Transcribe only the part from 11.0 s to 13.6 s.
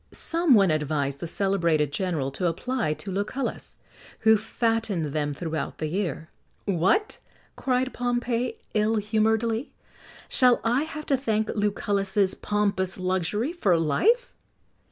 to thank Lucullus's pompous luxury